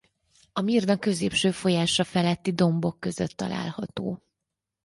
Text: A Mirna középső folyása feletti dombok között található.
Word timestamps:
A 0.53 0.61
Mirna 0.61 0.97
középső 0.97 1.51
folyása 1.51 2.03
feletti 2.03 2.51
dombok 2.51 2.99
között 2.99 3.31
található. 3.31 4.23